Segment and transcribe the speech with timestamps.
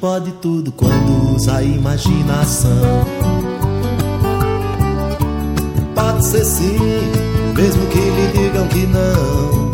[0.00, 2.70] pode tudo quando usa a imaginação.
[5.94, 6.78] Pode ser sim,
[7.54, 9.70] mesmo que lhe digam que não.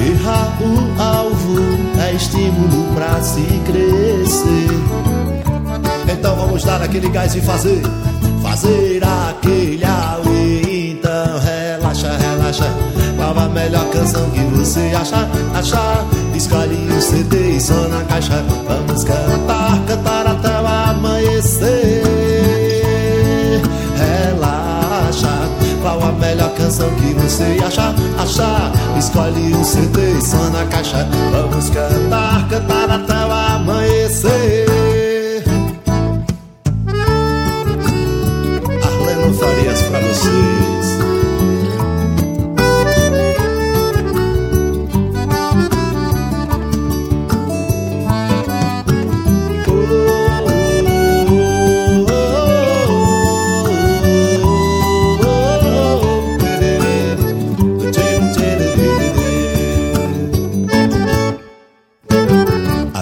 [0.00, 1.56] Errar o alvo
[2.00, 4.68] é estímulo pra se crescer.
[6.12, 7.82] Então vamos dar aquele gás e fazer,
[8.42, 10.92] fazer aquele auê.
[10.92, 12.95] Então relaxa, relaxa.
[13.26, 16.06] Qual a melhor canção que você achar, achar?
[16.32, 18.40] Escolhe um CD e só na caixa.
[18.68, 22.02] Vamos cantar, cantar até o amanhecer.
[23.98, 25.48] Relaxa.
[25.82, 28.70] Qual a melhor canção que você achar, achar?
[28.96, 31.04] Escolhe um CD e só na caixa.
[31.32, 34.65] Vamos cantar, cantar até o amanhecer.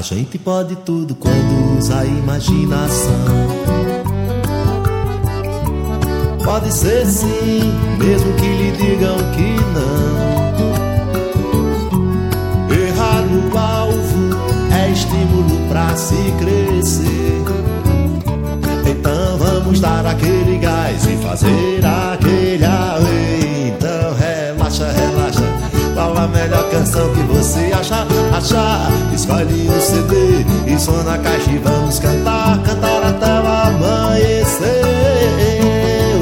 [0.05, 3.25] Gente pode tudo quando usa a imaginação.
[6.45, 10.35] Pode ser sim, mesmo que lhe digam que não.
[12.71, 14.37] Errar no alvo
[14.79, 17.43] é estímulo pra se crescer.
[18.87, 23.69] Então vamos dar aquele gás e fazer aquele auê.
[23.69, 25.45] Então relaxa, relaxa.
[25.95, 27.34] Qual a melhor canção que você
[29.25, 34.85] escolhe um CD e som na caixa e vamos cantar, cantar até o amanhecer.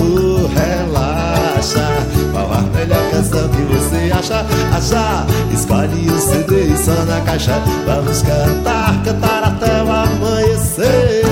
[0.00, 2.06] Oh, relaxa.
[2.30, 4.46] Qual a melhor canção que você achar?
[4.72, 7.60] Achar, escolhe um CD e som na caixa.
[7.84, 11.24] Vamos cantar, cantar até o amanhecer.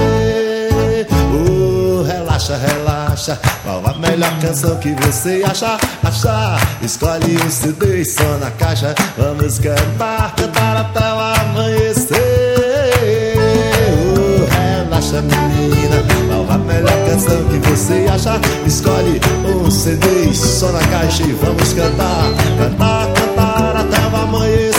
[1.32, 3.38] Oh, relaxa, relaxa.
[3.62, 5.78] Qual a melhor canção que você achar?
[6.02, 8.92] Achar, escolhe um CD e som na caixa.
[9.16, 11.09] Vamos cantar, cantar até
[17.40, 18.40] canção que você achar?
[18.66, 24.70] Escolhe um CD som na caixa e vamos cantar, cantar, cantar até o amanhecer.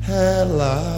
[0.00, 0.92] Relaxa.